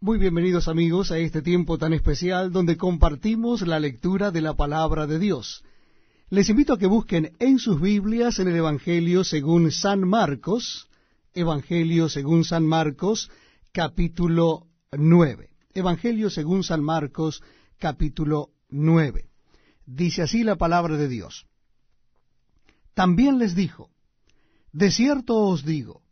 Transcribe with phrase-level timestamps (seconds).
[0.00, 5.08] Muy bienvenidos amigos a este tiempo tan especial donde compartimos la lectura de la palabra
[5.08, 5.64] de Dios.
[6.30, 10.88] Les invito a que busquen en sus Biblias en el Evangelio según San Marcos,
[11.34, 13.28] Evangelio según San Marcos,
[13.72, 15.50] capítulo 9.
[15.74, 17.42] Evangelio según San Marcos,
[17.76, 19.28] capítulo 9.
[19.84, 21.46] Dice así la palabra de Dios.
[22.94, 23.90] También les dijo,
[24.70, 26.02] De cierto os digo,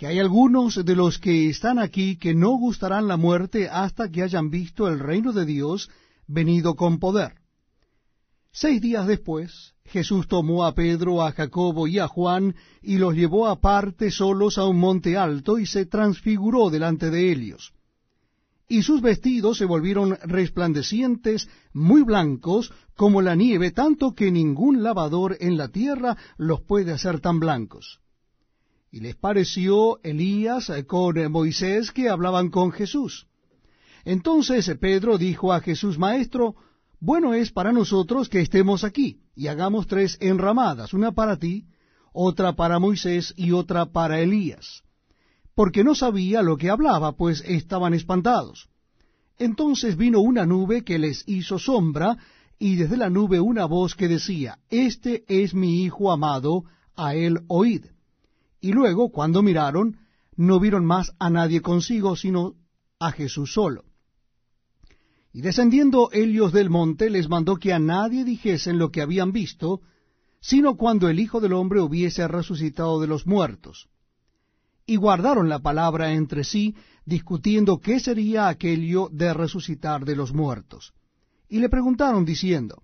[0.00, 4.22] que hay algunos de los que están aquí que no gustarán la muerte hasta que
[4.22, 5.90] hayan visto el reino de Dios
[6.26, 7.34] venido con poder.
[8.50, 13.46] Seis días después, Jesús tomó a Pedro, a Jacobo y a Juan, y los llevó
[13.46, 17.74] aparte solos a un monte alto, y se transfiguró delante de ellos.
[18.68, 25.36] Y sus vestidos se volvieron resplandecientes, muy blancos, como la nieve, tanto que ningún lavador
[25.40, 28.00] en la tierra los puede hacer tan blancos.
[28.90, 33.26] Y les pareció Elías con Moisés que hablaban con Jesús.
[34.04, 36.56] Entonces Pedro dijo a Jesús, Maestro,
[36.98, 41.66] bueno es para nosotros que estemos aquí, y hagamos tres enramadas, una para ti,
[42.12, 44.82] otra para Moisés y otra para Elías,
[45.54, 48.68] porque no sabía lo que hablaba, pues estaban espantados.
[49.38, 52.18] Entonces vino una nube que les hizo sombra,
[52.58, 57.40] y desde la nube una voz que decía, Este es mi Hijo amado, a él
[57.48, 57.86] oíd.
[58.60, 59.98] Y luego, cuando miraron,
[60.36, 62.54] no vieron más a nadie consigo, sino
[62.98, 63.84] a Jesús solo.
[65.32, 69.80] Y descendiendo ellos del monte, les mandó que a nadie dijesen lo que habían visto,
[70.40, 73.88] sino cuando el Hijo del Hombre hubiese resucitado de los muertos.
[74.86, 80.92] Y guardaron la palabra entre sí, discutiendo qué sería aquello de resucitar de los muertos.
[81.48, 82.82] Y le preguntaron diciendo,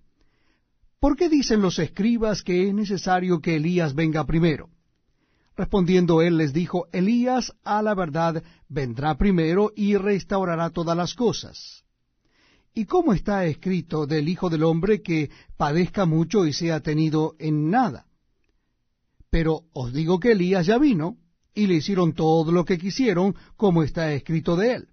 [0.99, 4.69] ¿Por qué dicen los escribas que es necesario que Elías venga primero?
[5.57, 11.83] Respondiendo él les dijo, Elías a la verdad vendrá primero y restaurará todas las cosas.
[12.75, 17.71] ¿Y cómo está escrito del Hijo del Hombre que padezca mucho y sea tenido en
[17.71, 18.05] nada?
[19.31, 21.17] Pero os digo que Elías ya vino,
[21.55, 24.87] y le hicieron todo lo que quisieron, como está escrito de él.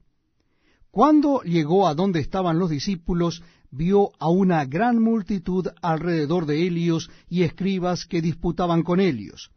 [0.90, 7.10] Cuando llegó a donde estaban los discípulos, vio a una gran multitud alrededor de ellos
[7.28, 9.50] y escribas que disputaban con ellos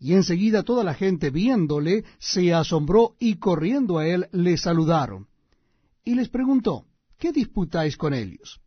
[0.00, 5.26] y enseguida toda la gente viéndole se asombró y corriendo a él le saludaron.
[6.04, 6.86] Y les preguntó,
[7.18, 8.60] ¿qué disputáis con ellos?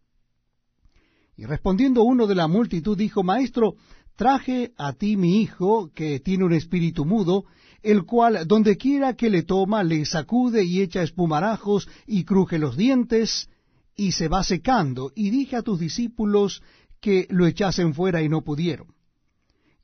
[1.37, 3.75] Y respondiendo uno de la multitud dijo, Maestro,
[4.15, 7.45] traje a ti mi hijo, que tiene un espíritu mudo,
[7.81, 12.77] el cual donde quiera que le toma le sacude y echa espumarajos y cruje los
[12.77, 13.49] dientes,
[13.95, 16.61] y se va secando, y dije a tus discípulos
[16.99, 18.93] que lo echasen fuera y no pudieron.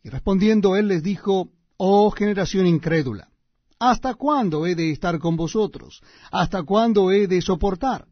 [0.09, 3.29] Respondiendo él les dijo, Oh generación incrédula,
[3.77, 6.01] ¿hasta cuándo he de estar con vosotros?
[6.31, 8.07] ¿Hasta cuándo he de soportar?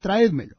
[0.00, 0.56] Traédmelo.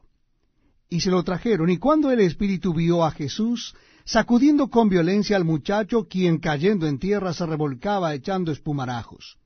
[0.88, 3.74] Y se lo trajeron, y cuando el espíritu vio a Jesús,
[4.04, 9.38] sacudiendo con violencia al muchacho, quien cayendo en tierra se revolcaba echando espumarajos.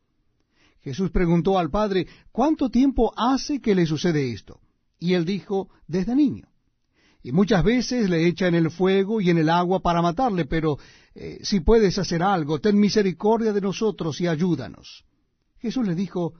[0.80, 4.60] Jesús preguntó al padre, ¿cuánto tiempo hace que le sucede esto?
[4.98, 6.47] Y él dijo, desde niño
[7.28, 10.78] y muchas veces le echa en el fuego y en el agua para matarle, pero
[11.14, 15.04] eh, si puedes hacer algo, ten misericordia de nosotros y ayúdanos.
[15.58, 16.32] Jesús le dijo,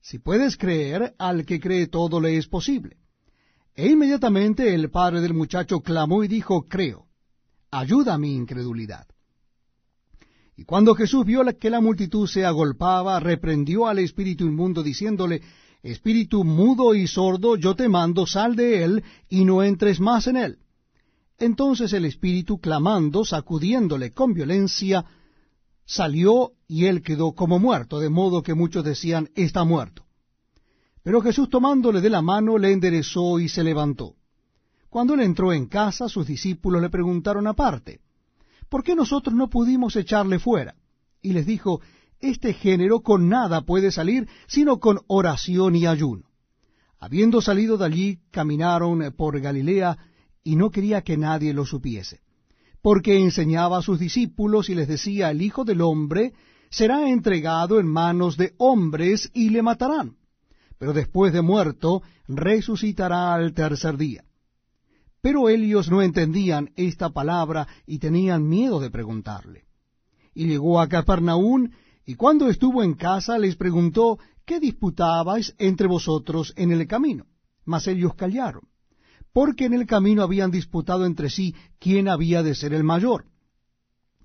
[0.00, 2.96] si puedes creer, al que cree todo le es posible.
[3.76, 7.06] E inmediatamente el padre del muchacho clamó y dijo, creo,
[7.70, 9.06] ayuda a mi incredulidad.
[10.56, 15.42] Y cuando Jesús vio que la multitud se agolpaba, reprendió al espíritu inmundo, diciéndole,
[15.84, 20.38] Espíritu mudo y sordo, yo te mando, sal de él, y no entres más en
[20.38, 20.58] él.
[21.38, 25.04] Entonces el espíritu, clamando, sacudiéndole con violencia,
[25.84, 30.06] salió y él quedó como muerto, de modo que muchos decían, está muerto.
[31.02, 34.14] Pero Jesús tomándole de la mano, le enderezó y se levantó.
[34.88, 38.00] Cuando él entró en casa, sus discípulos le preguntaron aparte,
[38.70, 40.76] ¿por qué nosotros no pudimos echarle fuera?
[41.20, 41.82] Y les dijo,
[42.30, 46.24] este género con nada puede salir sino con oración y ayuno.
[46.98, 49.98] Habiendo salido de allí, caminaron por Galilea,
[50.42, 52.20] y no quería que nadie lo supiese,
[52.82, 56.32] porque enseñaba a sus discípulos y les decía, el Hijo del Hombre
[56.70, 60.16] será entregado en manos de hombres y le matarán,
[60.78, 64.24] pero después de muerto resucitará al tercer día.
[65.20, 69.64] Pero ellos no entendían esta palabra y tenían miedo de preguntarle.
[70.34, 71.72] Y llegó a Capernaún
[72.06, 77.26] y cuando estuvo en casa les preguntó, ¿qué disputabais entre vosotros en el camino?
[77.64, 78.68] Mas ellos callaron,
[79.32, 83.24] porque en el camino habían disputado entre sí quién había de ser el mayor.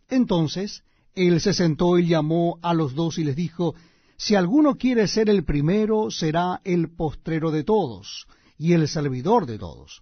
[0.10, 0.84] Entonces
[1.16, 3.76] él se sentó y llamó a los dos y les dijo,
[4.18, 8.28] Si alguno quiere ser el primero, será el postrero de todos,
[8.58, 10.02] y el servidor de todos.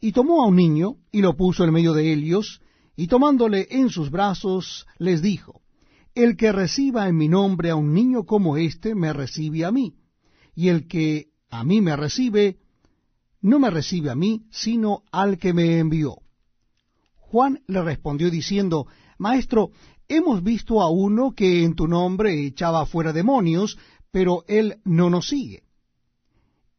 [0.00, 2.60] Y tomó a un niño, y lo puso en medio de ellos,
[2.96, 5.63] y tomándole en sus brazos, les dijo,
[6.14, 9.96] El que reciba en mi nombre a un niño como éste, me recibe a mí,
[10.54, 12.58] y el que a mí me recibe,
[13.40, 16.18] no me recibe a mí, sino al que me envió.
[17.16, 18.86] Juan le respondió diciendo,
[19.18, 19.72] Maestro,
[20.06, 23.76] hemos visto a uno que en tu nombre echaba fuera demonios,
[24.12, 25.64] pero él no nos sigue.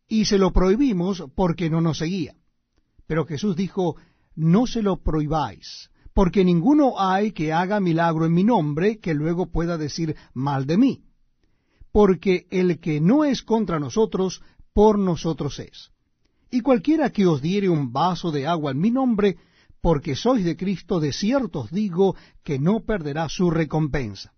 [0.08, 2.36] Y se lo prohibimos porque no nos seguía.
[3.06, 3.98] Pero Jesús dijo,
[4.36, 9.52] No se lo prohibáis, porque ninguno hay que haga milagro en mi nombre que luego
[9.52, 11.04] pueda decir mal de mí.
[11.92, 14.42] Porque el que no es contra nosotros,
[14.74, 15.92] por nosotros es.
[16.50, 19.36] Y cualquiera que os diere un vaso de agua en mi nombre,
[19.82, 22.16] porque sois de Cristo, de cierto os digo
[22.46, 24.32] que no perderá su recompensa.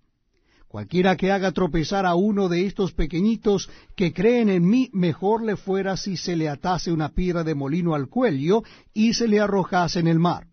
[0.68, 5.56] Cualquiera que haga tropezar a uno de estos pequeñitos que creen en mí, mejor le
[5.56, 8.64] fuera si se le atase una piedra de molino al cuello
[8.96, 10.48] y se le arrojase en el mar.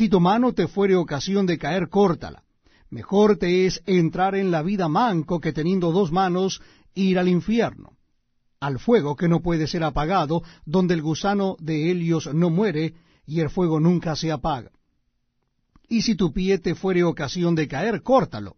[0.00, 2.42] Si tu mano te fuere ocasión de caer, córtala.
[2.88, 6.62] Mejor te es entrar en la vida manco que teniendo dos manos
[6.94, 7.98] ir al infierno,
[8.60, 12.94] al fuego que no puede ser apagado, donde el gusano de Helios no muere,
[13.26, 14.70] y el fuego nunca se apaga.
[15.86, 18.56] Y si tu pie te fuere ocasión de caer, córtalo.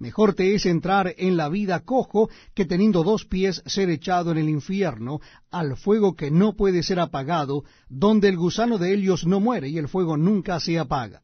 [0.00, 4.38] Mejor te es entrar en la vida cojo que teniendo dos pies ser echado en
[4.38, 5.20] el infierno,
[5.50, 9.76] al fuego que no puede ser apagado, donde el gusano de ellos no muere y
[9.76, 11.20] el fuego nunca se apaga.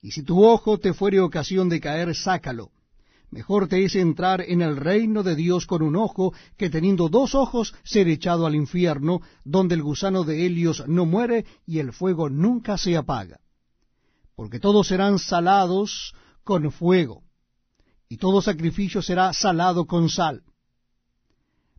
[0.00, 2.70] Y si tu ojo te fuere ocasión de caer, sácalo.
[3.32, 7.34] Mejor te es entrar en el reino de Dios con un ojo que teniendo dos
[7.34, 12.30] ojos ser echado al infierno, donde el gusano de Helios no muere y el fuego
[12.30, 13.40] nunca se apaga.
[14.36, 16.14] Porque todos serán salados
[16.44, 17.24] con fuego,
[18.10, 20.42] y todo sacrificio será salado con sal.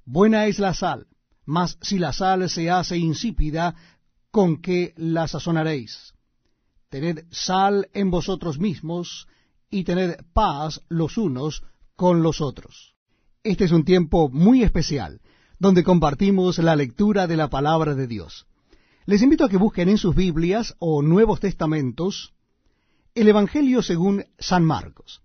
[0.05, 1.07] Buena es la sal,
[1.45, 3.75] mas si la sal se hace insípida,
[4.31, 6.13] ¿con qué la sazonaréis?
[6.89, 9.27] Tened sal en vosotros mismos,
[9.69, 11.63] y tened paz los unos
[11.97, 12.95] con los otros.
[13.43, 15.19] Este es un tiempo muy especial,
[15.59, 18.47] donde compartimos la lectura de la palabra de Dios.
[19.05, 22.33] Les invito a que busquen en sus Biblias o Nuevos Testamentos
[23.15, 25.21] el Evangelio según San Marcos.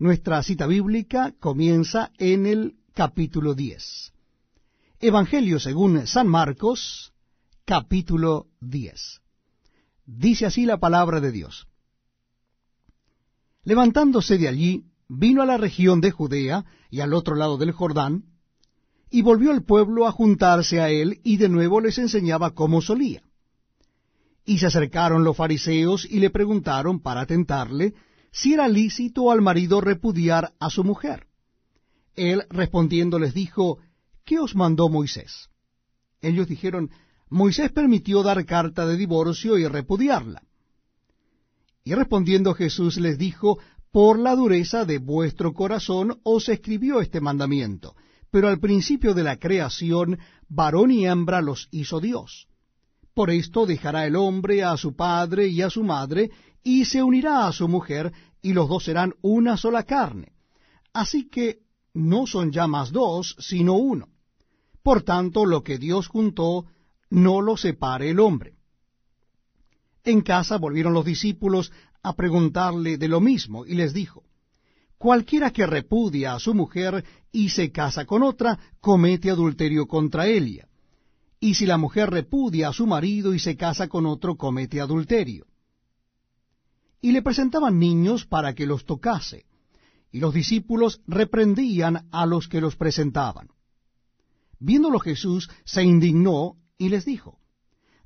[0.00, 4.14] Nuestra cita bíblica comienza en el capítulo 10.
[4.98, 7.12] Evangelio según San Marcos,
[7.66, 9.20] capítulo 10.
[10.06, 11.68] Dice así la palabra de Dios.
[13.62, 18.24] Levantándose de allí, vino a la región de Judea y al otro lado del Jordán,
[19.10, 23.22] y volvió el pueblo a juntarse a él, y de nuevo les enseñaba cómo solía.
[24.46, 27.92] Y se acercaron los fariseos y le preguntaron para tentarle
[28.32, 31.26] si era lícito al marido repudiar a su mujer.
[32.14, 33.78] Él respondiendo les dijo,
[34.24, 35.48] ¿qué os mandó Moisés?
[36.20, 36.90] Ellos dijeron,
[37.28, 40.42] Moisés permitió dar carta de divorcio y repudiarla.
[41.84, 43.58] Y respondiendo Jesús les dijo,
[43.90, 47.94] Por la dureza de vuestro corazón os escribió este mandamiento,
[48.30, 50.18] pero al principio de la creación
[50.48, 52.48] varón y hembra los hizo Dios.
[53.14, 56.30] Por esto dejará el hombre a su padre y a su madre,
[56.62, 58.12] y se unirá a su mujer,
[58.42, 60.32] y los dos serán una sola carne.
[60.92, 61.60] Así que
[61.94, 64.08] no son ya más dos, sino uno.
[64.82, 66.66] Por tanto, lo que Dios juntó,
[67.10, 68.54] no lo separe el hombre.
[70.04, 74.24] En casa volvieron los discípulos a preguntarle de lo mismo, y les dijo,
[74.96, 80.68] Cualquiera que repudia a su mujer y se casa con otra, comete adulterio contra ella.
[81.40, 85.46] Y si la mujer repudia a su marido y se casa con otro, comete adulterio.
[87.00, 89.46] Y le presentaban niños para que los tocase,
[90.12, 93.48] y los discípulos reprendían a los que los presentaban.
[94.58, 97.38] Viéndolo Jesús se indignó y les dijo,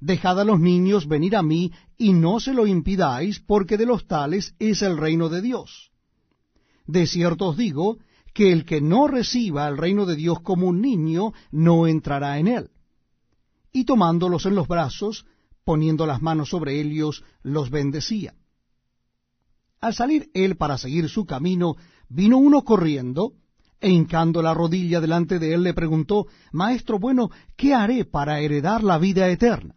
[0.01, 4.07] Dejad a los niños venir a mí, y no se lo impidáis, porque de los
[4.07, 5.91] tales es el reino de Dios.
[6.87, 7.99] De cierto os digo,
[8.35, 12.49] que el que no reciba el reino de Dios como un niño, no entrará en
[12.49, 12.71] él.
[13.73, 15.25] Y tomándolos en los brazos,
[15.65, 18.35] poniendo las manos sobre ellos, los bendecía.
[19.85, 21.77] Al salir él para seguir su camino,
[22.09, 23.35] vino uno corriendo,
[23.79, 28.83] e hincando la rodilla delante de él le preguntó, Maestro bueno, ¿qué haré para heredar
[28.83, 29.75] la vida eterna?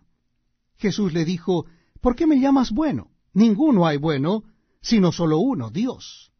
[0.77, 1.65] Jesús le dijo,
[1.99, 3.09] ¿por qué me llamas bueno?
[3.33, 4.43] Ninguno hay bueno,
[4.79, 6.31] sino solo uno, Dios.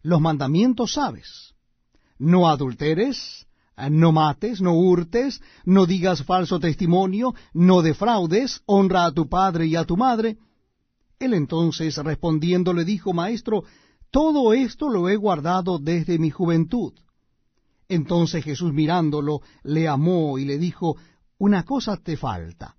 [0.00, 1.52] Los mandamientos sabes.
[2.18, 3.46] No adulteres,
[3.90, 9.76] no mates, no hurtes, no digas falso testimonio, no defraudes, honra a tu padre y
[9.76, 10.38] a tu madre.
[11.20, 13.64] Él entonces respondiendo le dijo, Maestro,
[14.10, 16.94] todo esto lo he guardado desde mi juventud.
[17.88, 20.96] Entonces Jesús mirándolo, le amó y le dijo,
[21.36, 22.74] Una cosa te falta.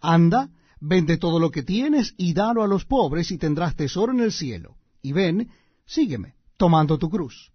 [0.00, 4.20] Anda, vende todo lo que tienes y dalo a los pobres y tendrás tesoro en
[4.20, 4.76] el cielo.
[5.00, 5.48] Y ven,
[5.86, 7.52] sígueme, tomando tu cruz.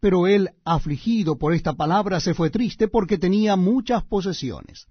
[0.00, 4.88] Pero él, afligido por esta palabra, se fue triste porque tenía muchas posesiones.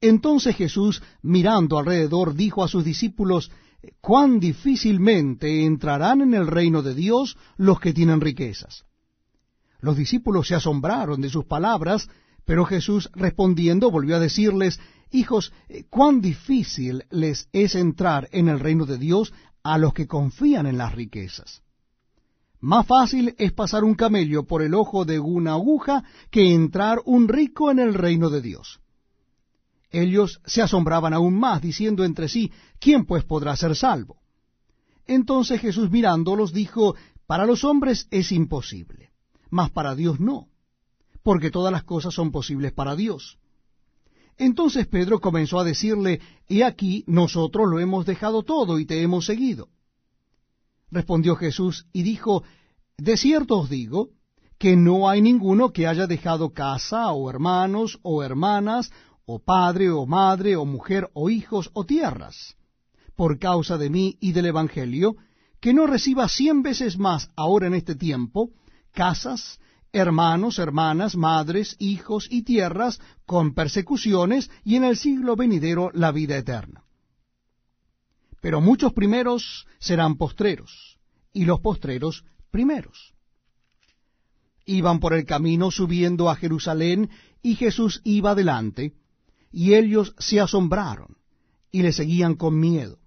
[0.00, 3.50] Entonces Jesús, mirando alrededor, dijo a sus discípulos,
[4.00, 8.84] cuán difícilmente entrarán en el reino de Dios los que tienen riquezas.
[9.80, 12.08] Los discípulos se asombraron de sus palabras,
[12.44, 14.80] pero Jesús respondiendo volvió a decirles,
[15.12, 15.52] Hijos,
[15.88, 20.78] cuán difícil les es entrar en el reino de Dios a los que confían en
[20.78, 21.62] las riquezas.
[22.60, 27.26] Más fácil es pasar un camello por el ojo de una aguja que entrar un
[27.26, 28.79] rico en el reino de Dios.
[29.90, 34.18] Ellos se asombraban aún más, diciendo entre sí, ¿quién pues podrá ser salvo?
[35.06, 36.94] Entonces Jesús mirándolos dijo,
[37.26, 39.10] para los hombres es imposible,
[39.50, 40.48] mas para Dios no,
[41.22, 43.38] porque todas las cosas son posibles para Dios.
[44.36, 49.26] Entonces Pedro comenzó a decirle, He aquí, nosotros lo hemos dejado todo y te hemos
[49.26, 49.68] seguido.
[50.90, 52.42] Respondió Jesús y dijo,
[52.96, 54.10] De cierto os digo,
[54.60, 58.92] que no hay ninguno que haya dejado casa, o hermanos, o hermanas,
[59.32, 62.56] o padre, o madre, o mujer, o hijos, o tierras,
[63.14, 65.16] por causa de mí y del Evangelio,
[65.60, 68.50] que no reciba cien veces más ahora en este tiempo,
[68.92, 69.60] casas,
[69.92, 76.36] hermanos, hermanas, madres, hijos y tierras, con persecuciones, y en el siglo venidero la vida
[76.36, 76.82] eterna.
[78.40, 80.98] Pero muchos primeros serán postreros,
[81.32, 83.14] y los postreros primeros.
[84.64, 87.10] Iban por el camino subiendo a Jerusalén,
[87.42, 88.94] y Jesús iba delante,
[89.50, 91.16] y ellos se asombraron
[91.72, 92.98] y le seguían con miedo.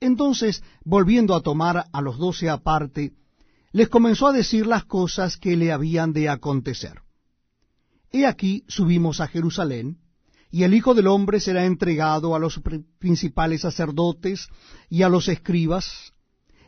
[0.00, 3.12] Entonces, volviendo a tomar a los doce aparte,
[3.72, 7.00] les comenzó a decir las cosas que le habían de acontecer.
[8.10, 9.98] He aquí subimos a Jerusalén,
[10.50, 12.60] y el Hijo del Hombre será entregado a los
[12.98, 14.48] principales sacerdotes
[14.88, 16.12] y a los escribas,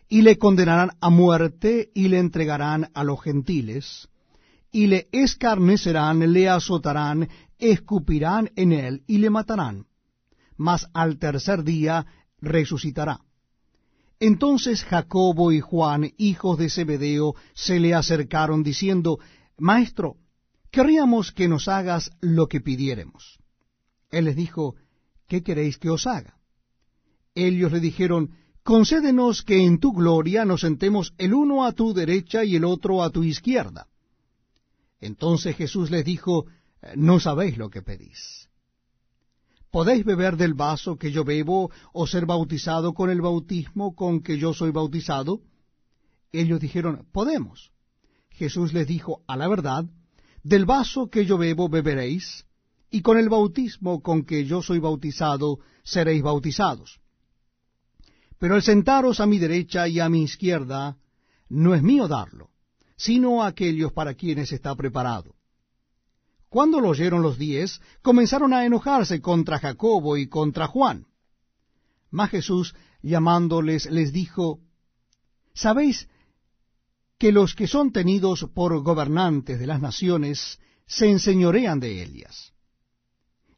[0.08, 4.08] y le condenarán a muerte y le entregarán a los gentiles,
[4.70, 7.28] y le escarnecerán, le azotarán,
[7.62, 9.86] escupirán en él y le matarán,
[10.56, 12.06] mas al tercer día
[12.40, 13.20] resucitará.
[14.18, 19.18] Entonces Jacobo y Juan, hijos de Zebedeo, se le acercaron diciendo,
[19.58, 20.16] Maestro,
[20.70, 23.38] querríamos que nos hagas lo que pidiéremos.
[24.10, 24.74] Él les dijo,
[25.28, 26.36] ¿qué queréis que os haga?
[27.34, 28.30] Ellos le dijeron,
[28.62, 33.02] Concédenos que en tu gloria nos sentemos el uno a tu derecha y el otro
[33.02, 33.88] a tu izquierda.
[35.00, 36.46] Entonces Jesús les dijo,
[36.96, 38.48] no sabéis lo que pedís.
[39.70, 44.36] ¿Podéis beber del vaso que yo bebo o ser bautizado con el bautismo con que
[44.36, 45.40] yo soy bautizado?
[46.30, 47.72] Ellos dijeron, podemos.
[48.30, 49.86] Jesús les dijo, a la verdad,
[50.42, 52.44] del vaso que yo bebo beberéis,
[52.90, 57.00] y con el bautismo con que yo soy bautizado seréis bautizados.
[58.38, 60.98] Pero el sentaros a mi derecha y a mi izquierda
[61.48, 62.50] no es mío darlo,
[62.96, 65.34] sino a aquellos para quienes está preparado.
[66.52, 71.06] Cuando lo oyeron los diez, comenzaron a enojarse contra Jacobo y contra Juan.
[72.10, 74.60] Mas Jesús, llamándoles, les dijo,
[75.54, 76.10] ¿Sabéis
[77.16, 82.52] que los que son tenidos por gobernantes de las naciones se enseñorean de ellas?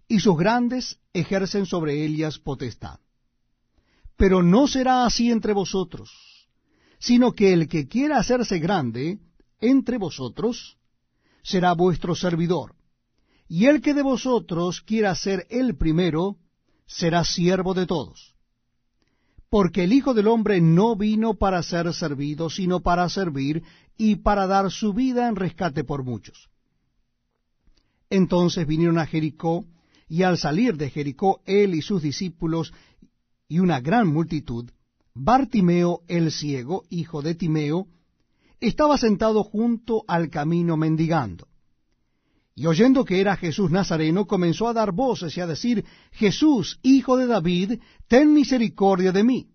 [0.06, 3.00] Y sus grandes ejercen sobre ellas potestad.
[4.16, 6.12] Pero no será así entre vosotros,
[7.00, 9.18] sino que el que quiera hacerse grande
[9.60, 10.76] entre vosotros
[11.42, 12.76] será vuestro servidor
[13.48, 16.36] y el que de vosotros quiera ser el primero,
[16.86, 18.34] será siervo de todos.
[19.50, 23.62] Porque el Hijo del Hombre no vino para ser servido, sino para servir
[23.96, 26.48] y para dar su vida en rescate por muchos.
[28.10, 29.64] Entonces vinieron a Jericó,
[30.08, 32.72] y al salir de Jericó él y sus discípulos
[33.48, 34.70] y una gran multitud,
[35.14, 37.86] Bartimeo el ciego, hijo de Timeo,
[38.60, 41.46] estaba sentado junto al camino mendigando.
[42.54, 47.16] Y oyendo que era Jesús Nazareno, comenzó a dar voces y a decir, Jesús, hijo
[47.16, 49.49] de David, ten misericordia de mí.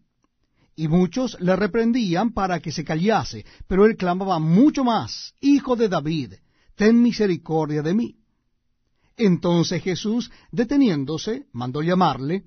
[0.76, 5.90] Y muchos le reprendían para que se callase, pero él clamaba mucho más, Hijo de
[5.90, 6.34] David,
[6.76, 8.16] ten misericordia de mí.
[9.18, 12.46] Entonces Jesús, deteniéndose, mandó llamarle,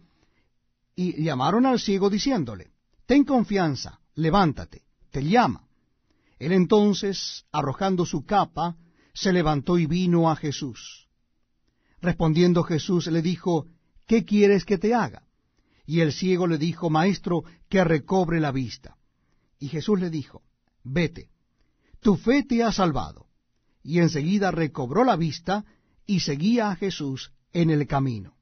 [0.94, 2.73] y llamaron al ciego diciéndole,
[3.06, 5.66] Ten confianza, levántate, te llama.
[6.38, 8.76] Él entonces, arrojando su capa,
[9.14, 11.09] se levantó y vino a Jesús.
[12.00, 13.66] Respondiendo Jesús le dijo,
[14.07, 15.25] ¿qué quieres que te haga?
[15.87, 18.97] Y el ciego le dijo, Maestro, que recobre la vista.
[19.59, 20.42] Y Jesús le dijo,
[20.85, 21.28] Vete,
[22.00, 23.26] tu fe te ha salvado.
[23.83, 25.64] Y enseguida recobró la vista
[26.07, 28.35] y seguía a Jesús en el camino.